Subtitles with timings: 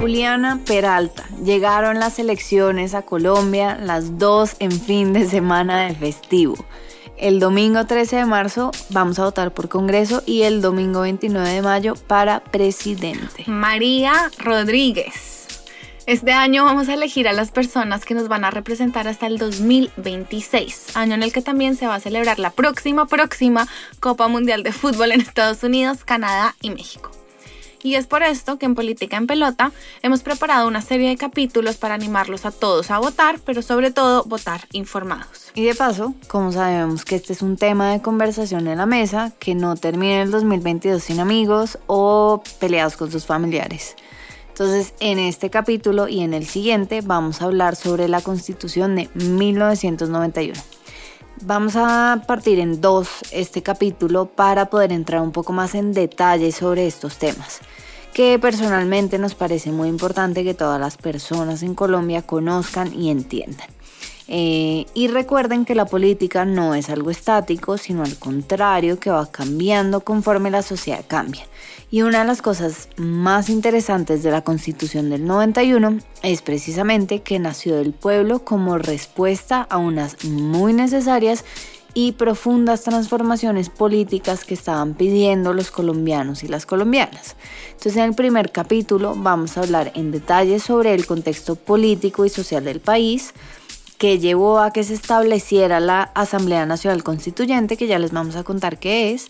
[0.00, 1.28] Juliana Peralta.
[1.44, 6.56] Llegaron las elecciones a Colombia, las dos en fin de semana de festivo.
[7.18, 11.60] El domingo 13 de marzo vamos a votar por Congreso y el domingo 29 de
[11.60, 13.44] mayo para presidente.
[13.46, 15.46] María Rodríguez.
[16.06, 19.36] Este año vamos a elegir a las personas que nos van a representar hasta el
[19.36, 23.68] 2026, año en el que también se va a celebrar la próxima, próxima
[24.00, 27.09] Copa Mundial de Fútbol en Estados Unidos, Canadá y México.
[27.82, 31.76] Y es por esto que en Política en Pelota hemos preparado una serie de capítulos
[31.76, 35.50] para animarlos a todos a votar, pero sobre todo votar informados.
[35.54, 39.32] Y de paso, como sabemos que este es un tema de conversación en la mesa,
[39.38, 43.96] que no termine el 2022 sin amigos o peleados con sus familiares.
[44.48, 49.08] Entonces, en este capítulo y en el siguiente vamos a hablar sobre la Constitución de
[49.14, 50.79] 1991.
[51.42, 56.52] Vamos a partir en dos este capítulo para poder entrar un poco más en detalle
[56.52, 57.60] sobre estos temas,
[58.12, 63.68] que personalmente nos parece muy importante que todas las personas en Colombia conozcan y entiendan.
[64.28, 69.30] Eh, y recuerden que la política no es algo estático, sino al contrario, que va
[69.30, 71.46] cambiando conforme la sociedad cambia.
[71.92, 77.40] Y una de las cosas más interesantes de la Constitución del 91 es precisamente que
[77.40, 81.44] nació del pueblo como respuesta a unas muy necesarias
[81.92, 87.34] y profundas transformaciones políticas que estaban pidiendo los colombianos y las colombianas.
[87.72, 92.28] Entonces en el primer capítulo vamos a hablar en detalle sobre el contexto político y
[92.28, 93.34] social del país,
[94.00, 98.44] que llevó a que se estableciera la Asamblea Nacional Constituyente, que ya les vamos a
[98.44, 99.28] contar qué es.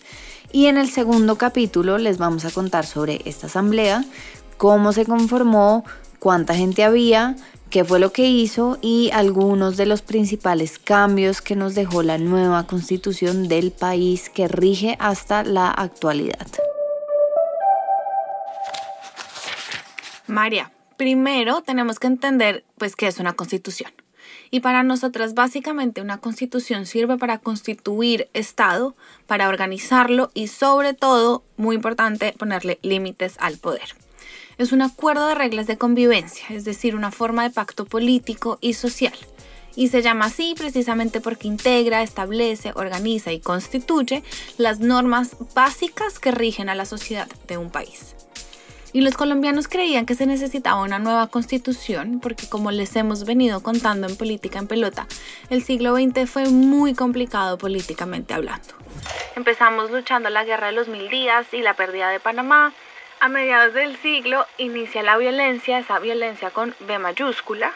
[0.53, 4.05] Y en el segundo capítulo les vamos a contar sobre esta asamblea,
[4.55, 5.83] cómo se conformó,
[6.19, 7.35] cuánta gente había,
[7.69, 12.17] qué fue lo que hizo y algunos de los principales cambios que nos dejó la
[12.17, 16.47] nueva constitución del país que rige hasta la actualidad.
[20.27, 23.91] María, primero tenemos que entender pues qué es una constitución.
[24.53, 28.95] Y para nosotras básicamente una constitución sirve para constituir Estado,
[29.25, 33.95] para organizarlo y sobre todo, muy importante, ponerle límites al poder.
[34.57, 38.73] Es un acuerdo de reglas de convivencia, es decir, una forma de pacto político y
[38.73, 39.15] social.
[39.75, 44.21] Y se llama así precisamente porque integra, establece, organiza y constituye
[44.57, 48.15] las normas básicas que rigen a la sociedad de un país.
[48.93, 53.61] Y los colombianos creían que se necesitaba una nueva constitución porque como les hemos venido
[53.63, 55.07] contando en Política en Pelota,
[55.49, 58.73] el siglo XX fue muy complicado políticamente hablando.
[59.35, 62.73] Empezamos luchando la guerra de los mil días y la pérdida de Panamá.
[63.21, 67.71] A mediados del siglo inicia la violencia, esa violencia con B mayúscula.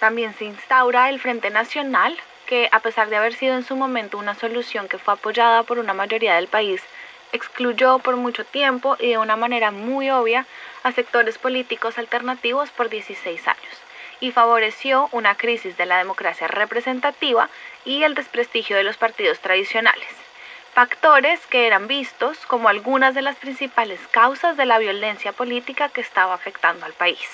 [0.00, 4.18] También se instaura el Frente Nacional, que a pesar de haber sido en su momento
[4.18, 6.80] una solución que fue apoyada por una mayoría del país,
[7.34, 10.46] excluyó por mucho tiempo y de una manera muy obvia
[10.84, 13.74] a sectores políticos alternativos por 16 años
[14.20, 17.50] y favoreció una crisis de la democracia representativa
[17.84, 20.08] y el desprestigio de los partidos tradicionales,
[20.72, 26.00] factores que eran vistos como algunas de las principales causas de la violencia política que
[26.00, 27.28] estaba afectando al país.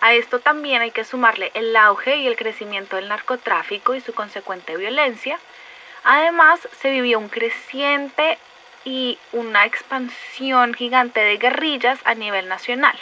[0.00, 4.14] A esto también hay que sumarle el auge y el crecimiento del narcotráfico y su
[4.14, 5.40] consecuente violencia.
[6.04, 8.38] Además, se vivió un creciente
[8.88, 12.96] y una expansión gigante de guerrillas a nivel nacional,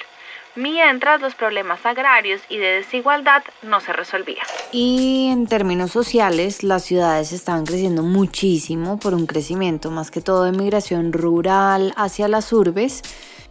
[0.57, 4.45] mientras los problemas agrarios y de desigualdad no se resolvían.
[4.73, 10.43] Y en términos sociales, las ciudades estaban creciendo muchísimo por un crecimiento más que todo
[10.43, 13.03] de migración rural hacia las urbes.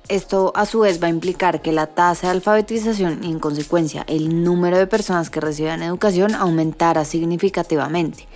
[0.09, 4.03] Esto a su vez va a implicar que la tasa de alfabetización y en consecuencia
[4.07, 8.27] el número de personas que reciban educación aumentara significativamente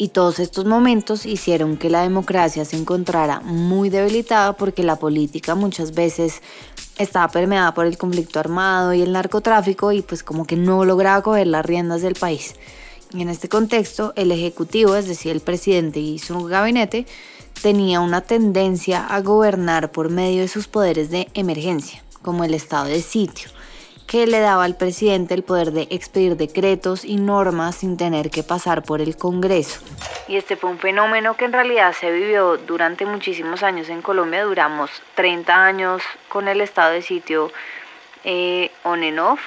[0.00, 5.54] y todos estos momentos hicieron que la democracia se encontrara muy debilitada porque la política
[5.54, 6.40] muchas veces
[6.96, 11.22] estaba permeada por el conflicto armado y el narcotráfico y pues como que no lograba
[11.22, 12.54] coger las riendas del país.
[13.12, 17.04] Y en este contexto, el Ejecutivo, es decir, el presidente y su gabinete,
[17.60, 22.86] tenía una tendencia a gobernar por medio de sus poderes de emergencia, como el estado
[22.86, 23.50] de sitio
[24.10, 28.42] que le daba al presidente el poder de expedir decretos y normas sin tener que
[28.42, 29.82] pasar por el Congreso.
[30.26, 34.42] Y este fue un fenómeno que en realidad se vivió durante muchísimos años en Colombia.
[34.42, 37.52] Duramos 30 años con el estado de sitio
[38.24, 39.40] eh, on and off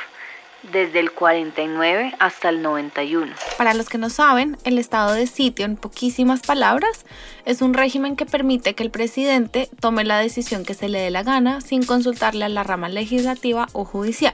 [0.71, 3.33] desde el 49 hasta el 91.
[3.57, 7.06] Para los que no saben, el estado de sitio, en poquísimas palabras,
[7.45, 11.12] es un régimen que permite que el presidente tome la decisión que se le dé
[11.12, 14.33] la gana sin consultarle a la rama legislativa o judicial.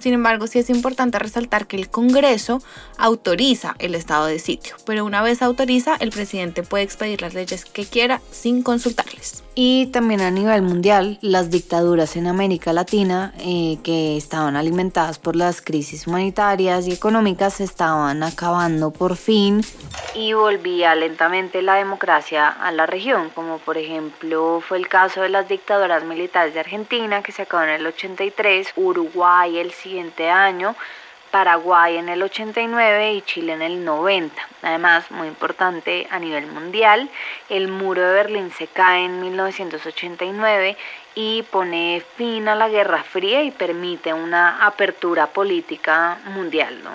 [0.00, 2.62] Sin embargo, sí es importante resaltar que el Congreso
[2.98, 7.66] autoriza el estado de sitio, pero una vez autoriza, el presidente puede expedir las leyes
[7.66, 9.44] que quiera sin consultarles.
[9.54, 15.36] Y también a nivel mundial, las dictaduras en América Latina eh, que estaban alimentadas por
[15.36, 19.60] las crisis humanitarias y económicas estaban acabando por fin
[20.14, 25.28] y volvía lentamente la democracia a la región, como por ejemplo fue el caso de
[25.28, 29.72] las dictaduras militares de Argentina que se acabó en el 83, Uruguay el
[30.30, 30.76] año,
[31.30, 34.34] Paraguay en el 89 y Chile en el 90.
[34.62, 37.08] Además, muy importante a nivel mundial,
[37.48, 40.76] el muro de Berlín se cae en 1989
[41.14, 46.82] y pone fin a la Guerra Fría y permite una apertura política mundial.
[46.82, 46.90] ¿no?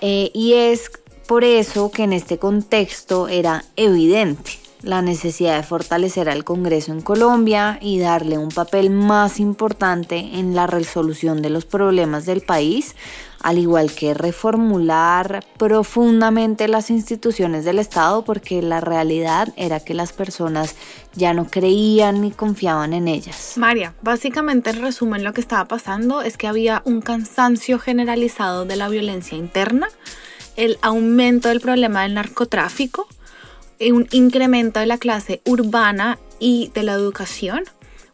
[0.00, 0.90] Eh, y es
[1.26, 7.00] por eso que en este contexto era evidente la necesidad de fortalecer al Congreso en
[7.00, 12.94] Colombia y darle un papel más importante en la resolución de los problemas del país,
[13.40, 20.12] al igual que reformular profundamente las instituciones del Estado, porque la realidad era que las
[20.12, 20.74] personas
[21.14, 23.54] ya no creían ni confiaban en ellas.
[23.56, 28.76] María, básicamente el resumen lo que estaba pasando es que había un cansancio generalizado de
[28.76, 29.88] la violencia interna,
[30.56, 33.06] el aumento del problema del narcotráfico,
[33.80, 37.64] un incremento de la clase urbana y de la educación,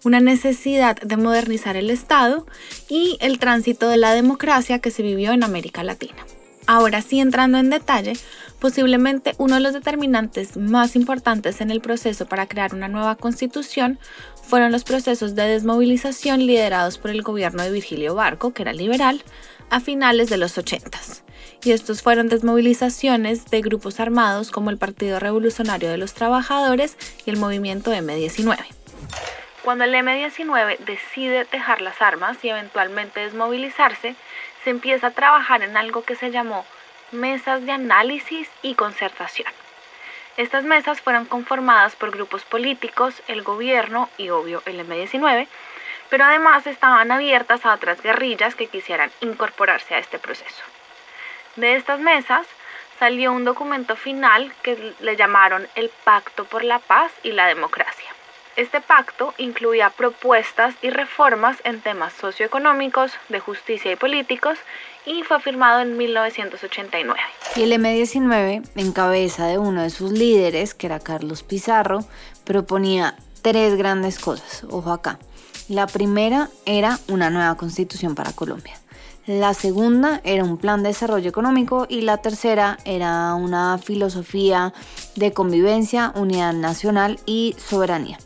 [0.04, 2.46] una necesidad de modernizar el Estado
[2.88, 6.26] y el tránsito de la democracia que se vivió en América Latina.
[6.66, 8.14] Ahora sí, entrando en detalle,
[8.58, 13.98] posiblemente uno de los determinantes más importantes en el proceso para crear una nueva constitución
[14.42, 19.22] fueron los procesos de desmovilización liderados por el gobierno de Virgilio Barco, que era liberal,
[19.68, 21.23] a finales de los 80
[21.62, 27.30] y estos fueron desmovilizaciones de grupos armados como el Partido Revolucionario de los Trabajadores y
[27.30, 28.64] el movimiento M19.
[29.62, 34.14] Cuando el M19 decide dejar las armas y eventualmente desmovilizarse,
[34.62, 36.66] se empieza a trabajar en algo que se llamó
[37.12, 39.48] mesas de análisis y concertación.
[40.36, 45.46] Estas mesas fueron conformadas por grupos políticos, el gobierno y obvio el M19,
[46.10, 50.73] pero además estaban abiertas a otras guerrillas que quisieran incorporarse a este proceso.
[51.56, 52.46] De estas mesas
[52.98, 58.10] salió un documento final que le llamaron el Pacto por la Paz y la Democracia.
[58.56, 64.58] Este pacto incluía propuestas y reformas en temas socioeconómicos, de justicia y políticos
[65.06, 67.18] y fue firmado en 1989.
[67.56, 72.04] Y el M19, en cabeza de uno de sus líderes, que era Carlos Pizarro,
[72.44, 74.64] proponía tres grandes cosas.
[74.70, 75.18] Ojo acá.
[75.68, 78.74] La primera era una nueva constitución para Colombia.
[79.26, 84.74] La segunda era un plan de desarrollo económico y la tercera era una filosofía
[85.16, 88.18] de convivencia, unidad nacional y soberanía.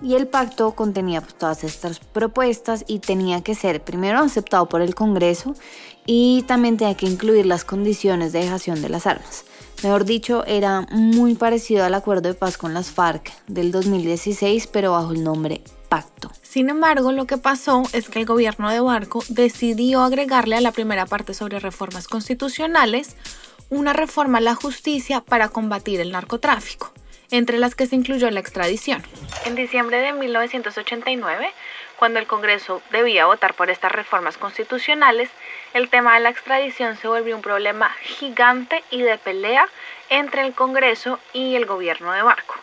[0.00, 4.80] Y el pacto contenía pues, todas estas propuestas y tenía que ser primero aceptado por
[4.80, 5.54] el Congreso
[6.06, 9.44] y también tenía que incluir las condiciones de dejación de las armas.
[9.82, 14.92] Mejor dicho, era muy parecido al acuerdo de paz con las FARC del 2016, pero
[14.92, 16.30] bajo el nombre Pacto.
[16.54, 20.70] Sin embargo, lo que pasó es que el gobierno de Barco decidió agregarle a la
[20.70, 23.16] primera parte sobre reformas constitucionales
[23.70, 26.92] una reforma a la justicia para combatir el narcotráfico,
[27.32, 29.02] entre las que se incluyó la extradición.
[29.46, 31.50] En diciembre de 1989,
[31.98, 35.30] cuando el Congreso debía votar por estas reformas constitucionales,
[35.72, 39.66] el tema de la extradición se volvió un problema gigante y de pelea
[40.08, 42.54] entre el Congreso y el gobierno de Barco.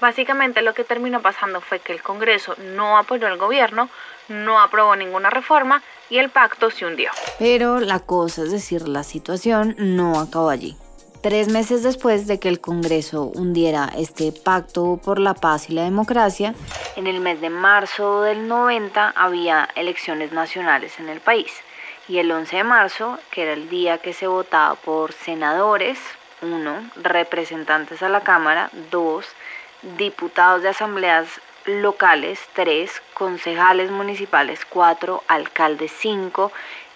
[0.00, 3.88] Básicamente lo que terminó pasando fue que el Congreso no apoyó al gobierno,
[4.28, 7.10] no aprobó ninguna reforma y el pacto se hundió.
[7.38, 10.76] Pero la cosa, es decir, la situación no acabó allí.
[11.22, 15.82] Tres meses después de que el Congreso hundiera este pacto por la paz y la
[15.82, 16.54] democracia,
[16.94, 21.52] en el mes de marzo del 90 había elecciones nacionales en el país.
[22.06, 25.98] Y el 11 de marzo, que era el día que se votaba por senadores,
[26.42, 29.26] uno, representantes a la Cámara, dos,
[29.96, 31.28] diputados de asambleas
[31.66, 36.52] locales, tres, concejales municipales, cuatro, alcaldes, cinco,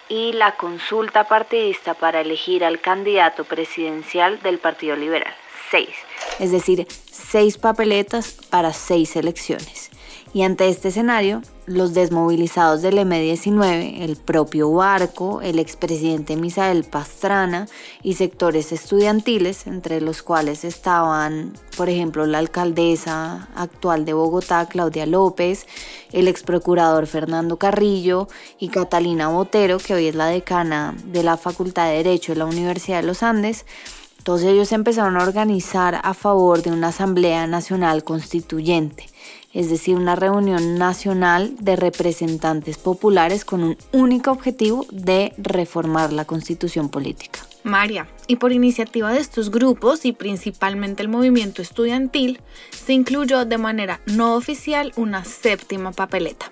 [0.09, 5.33] y la consulta partidista para elegir al candidato presidencial del Partido Liberal,
[5.69, 5.95] seis.
[6.39, 9.89] Es decir, seis papeletas para seis elecciones.
[10.33, 17.67] Y ante este escenario, los desmovilizados del M-19, el propio Barco, el expresidente Misael Pastrana
[18.01, 25.05] y sectores estudiantiles, entre los cuales estaban, por ejemplo, la alcaldesa actual de Bogotá, Claudia
[25.05, 25.67] López,
[26.13, 31.89] el exprocurador Fernando Carrillo y Catalina Botero, que hoy es la decana de la Facultad
[31.89, 33.65] de Derecho de la Universidad de los Andes,
[34.23, 39.07] todos ellos empezaron a organizar a favor de una Asamblea Nacional Constituyente
[39.53, 46.25] es decir, una reunión nacional de representantes populares con un único objetivo de reformar la
[46.25, 47.39] constitución política.
[47.63, 52.39] María, y por iniciativa de estos grupos y principalmente el movimiento estudiantil,
[52.71, 56.51] se incluyó de manera no oficial una séptima papeleta.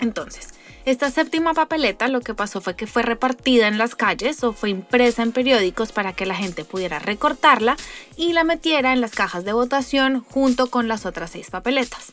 [0.00, 0.48] Entonces,
[0.84, 4.68] esta séptima papeleta lo que pasó fue que fue repartida en las calles o fue
[4.70, 7.76] impresa en periódicos para que la gente pudiera recortarla
[8.16, 12.12] y la metiera en las cajas de votación junto con las otras seis papeletas.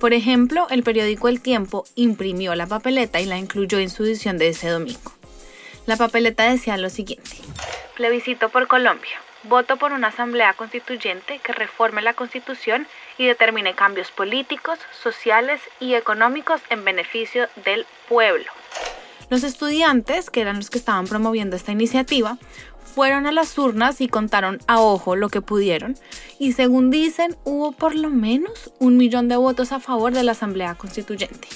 [0.00, 4.36] Por ejemplo, el periódico El Tiempo imprimió la papeleta y la incluyó en su edición
[4.36, 5.12] de ese domingo.
[5.86, 7.30] La papeleta decía lo siguiente.
[7.96, 9.20] Plebiscito por Colombia.
[9.44, 12.86] Voto por una asamblea constituyente que reforme la constitución
[13.16, 18.46] y determine cambios políticos, sociales y económicos en beneficio del pueblo.
[19.30, 22.38] Los estudiantes, que eran los que estaban promoviendo esta iniciativa,
[22.86, 25.96] fueron a las urnas y contaron a ojo lo que pudieron
[26.38, 30.32] y según dicen hubo por lo menos un millón de votos a favor de la
[30.32, 31.48] Asamblea Constituyente.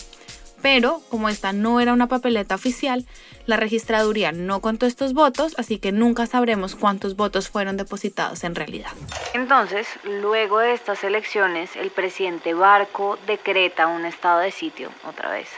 [0.63, 3.07] Pero como esta no era una papeleta oficial,
[3.47, 8.55] la registraduría no contó estos votos, así que nunca sabremos cuántos votos fueron depositados en
[8.55, 8.91] realidad.
[9.33, 15.49] Entonces, luego de estas elecciones, el presidente Barco decreta un estado de sitio otra vez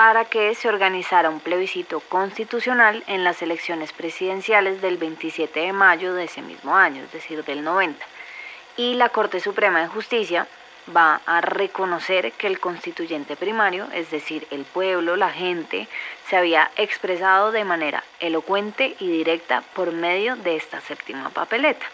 [0.00, 6.14] para que se organizara un plebiscito constitucional en las elecciones presidenciales del 27 de mayo
[6.14, 8.02] de ese mismo año, es decir, del 90.
[8.78, 10.46] Y la Corte Suprema de Justicia
[10.96, 15.86] va a reconocer que el constituyente primario, es decir, el pueblo, la gente,
[16.30, 21.84] se había expresado de manera elocuente y directa por medio de esta séptima papeleta.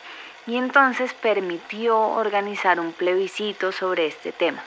[0.47, 4.63] Y entonces permitió organizar un plebiscito sobre este tema.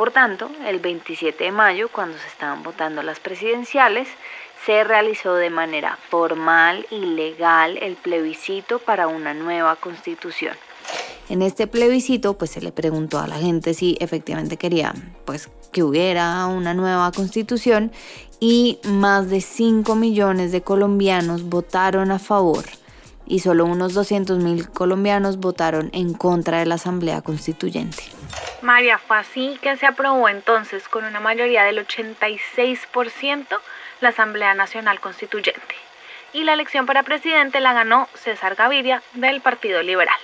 [0.00, 4.08] Por tanto, el 27 de mayo, cuando se estaban votando las presidenciales,
[4.64, 10.56] se realizó de manera formal y legal el plebiscito para una nueva constitución.
[11.28, 14.94] En este plebiscito, pues se le preguntó a la gente si efectivamente quería,
[15.26, 17.92] pues, que hubiera una nueva constitución
[18.40, 22.64] y más de 5 millones de colombianos votaron a favor
[23.30, 28.02] y solo unos 200 mil colombianos votaron en contra de la Asamblea Constituyente.
[28.60, 33.46] María, fue así que se aprobó entonces con una mayoría del 86%
[34.00, 35.76] la Asamblea Nacional Constituyente.
[36.32, 40.18] Y la elección para presidente la ganó César Gaviria del Partido Liberal.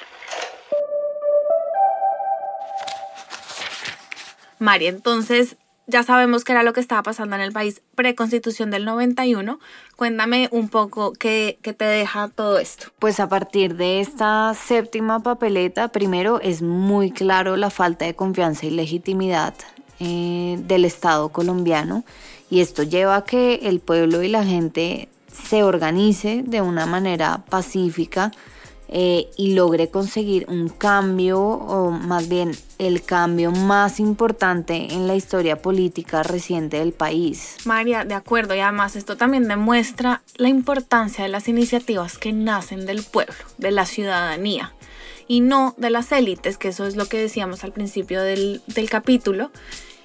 [4.58, 5.56] María, entonces
[5.86, 9.58] ya sabemos qué era lo que estaba pasando en el país preconstitución del 91.
[9.96, 12.88] Cuéntame un poco qué, te deja todo esto.
[12.98, 18.66] Pues a partir de esta séptima papeleta, primero es muy claro la falta de confianza
[18.66, 19.54] y legitimidad
[20.00, 22.04] eh, del Estado colombiano
[22.50, 27.44] y esto lleva a que el pueblo y la gente se organice de una manera
[27.48, 28.32] pacífica
[28.88, 35.16] eh, y logre conseguir un cambio, o más bien el cambio más importante en la
[35.16, 37.56] historia política reciente del país.
[37.64, 42.86] María, de acuerdo, y además esto también demuestra la importancia de las iniciativas que nacen
[42.86, 44.72] del pueblo, de la ciudadanía,
[45.26, 48.88] y no de las élites, que eso es lo que decíamos al principio del, del
[48.88, 49.50] capítulo.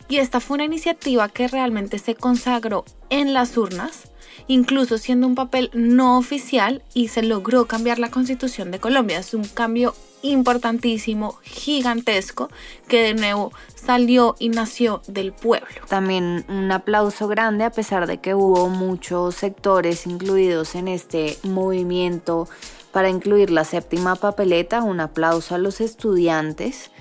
[0.10, 4.11] Y esta fue una iniciativa que realmente se consagró en las urnas
[4.48, 9.20] incluso siendo un papel no oficial y se logró cambiar la constitución de Colombia.
[9.20, 12.50] Es un cambio importantísimo, gigantesco,
[12.88, 15.68] que de nuevo salió y nació del pueblo.
[15.88, 22.48] También un aplauso grande a pesar de que hubo muchos sectores incluidos en este movimiento
[22.92, 26.92] para incluir la séptima papeleta, un aplauso a los estudiantes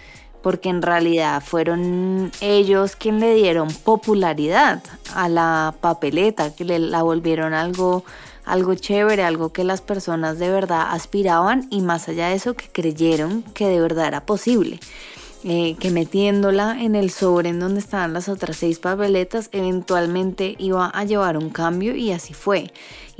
[0.42, 4.82] porque en realidad fueron ellos quienes le dieron popularidad
[5.14, 8.04] a la papeleta, que le, la volvieron algo,
[8.44, 12.68] algo chévere, algo que las personas de verdad aspiraban y más allá de eso que
[12.72, 14.80] creyeron que de verdad era posible.
[15.42, 20.90] Eh, que metiéndola en el sobre en donde estaban las otras seis papeletas eventualmente iba
[20.90, 22.70] a llevar un cambio y así fue.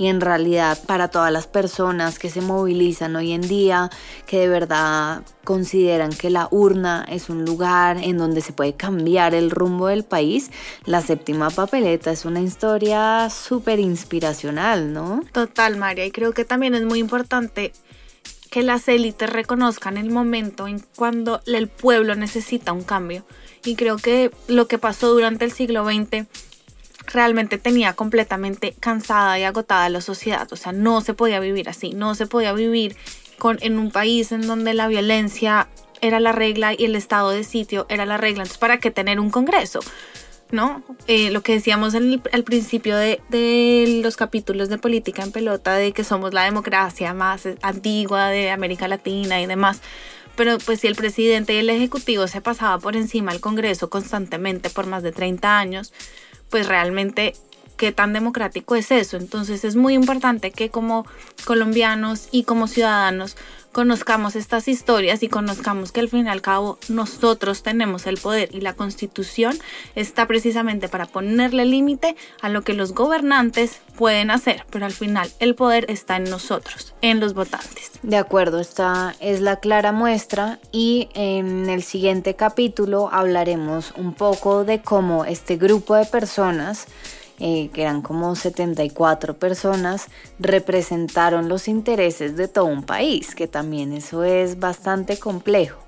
[0.01, 3.91] Y en realidad para todas las personas que se movilizan hoy en día,
[4.27, 9.35] que de verdad consideran que la urna es un lugar en donde se puede cambiar
[9.35, 10.51] el rumbo del país,
[10.87, 15.23] la séptima papeleta es una historia súper inspiracional, ¿no?
[15.33, 17.75] Total, María, y creo que también es muy importante
[18.51, 23.27] que las élites reconozcan el momento en cuando el pueblo necesita un cambio.
[23.67, 26.27] Y creo que lo que pasó durante el siglo XX
[27.07, 30.51] realmente tenía completamente cansada y agotada la sociedad.
[30.53, 32.97] O sea, no se podía vivir así, no se podía vivir
[33.39, 35.69] con, en un país en donde la violencia
[36.01, 38.43] era la regla y el estado de sitio era la regla.
[38.43, 39.81] Entonces, ¿para qué tener un congreso?
[40.51, 40.83] ¿no?
[41.07, 45.93] Eh, lo que decíamos al principio de, de, los capítulos de política en pelota, de
[45.93, 49.81] que somos la democracia más antigua de América Latina y demás.
[50.37, 54.71] Pero pues si el presidente y el ejecutivo se pasaba por encima del Congreso constantemente
[54.71, 55.93] por más de 30 años,
[56.51, 57.35] pues realmente
[57.81, 59.17] qué tan democrático es eso.
[59.17, 61.07] Entonces es muy importante que como
[61.47, 63.39] colombianos y como ciudadanos
[63.73, 68.51] conozcamos estas historias y conozcamos que al fin y al cabo nosotros tenemos el poder
[68.53, 69.57] y la constitución
[69.95, 75.31] está precisamente para ponerle límite a lo que los gobernantes pueden hacer, pero al final
[75.39, 77.93] el poder está en nosotros, en los votantes.
[78.03, 84.65] De acuerdo, esta es la clara muestra y en el siguiente capítulo hablaremos un poco
[84.65, 86.87] de cómo este grupo de personas
[87.41, 93.93] eh, que eran como 74 personas, representaron los intereses de todo un país, que también
[93.93, 95.81] eso es bastante complejo.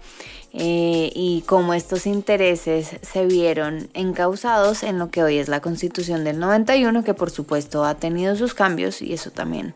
[0.55, 6.25] Eh, y cómo estos intereses se vieron encausados en lo que hoy es la Constitución
[6.25, 9.75] del 91, que por supuesto ha tenido sus cambios y eso también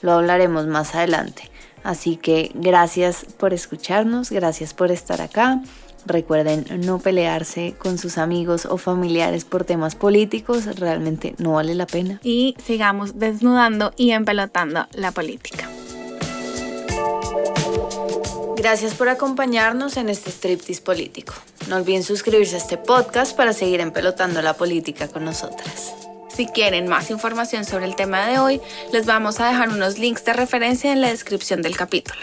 [0.00, 1.50] lo hablaremos más adelante.
[1.82, 5.62] Así que gracias por escucharnos, gracias por estar acá.
[6.06, 11.86] Recuerden no pelearse con sus amigos o familiares por temas políticos, realmente no vale la
[11.86, 12.20] pena.
[12.22, 15.68] Y sigamos desnudando y empelotando la política.
[18.56, 21.34] Gracias por acompañarnos en este striptease político.
[21.68, 25.94] No olviden suscribirse a este podcast para seguir empelotando la política con nosotras.
[26.34, 28.60] Si quieren más información sobre el tema de hoy,
[28.92, 32.20] les vamos a dejar unos links de referencia en la descripción del capítulo.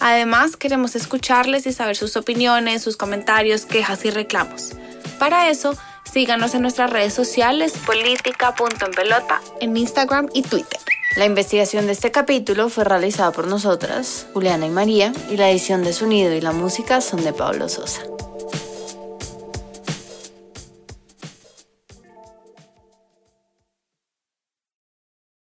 [0.00, 4.72] Además, queremos escucharles y saber sus opiniones, sus comentarios, quejas y reclamos.
[5.18, 5.76] Para eso,
[6.10, 10.80] síganos en nuestras redes sociales política.enpelota en Instagram y Twitter.
[11.16, 15.82] La investigación de este capítulo fue realizada por nosotras, Juliana y María, y la edición
[15.84, 18.02] de sonido y la música son de Pablo Sosa.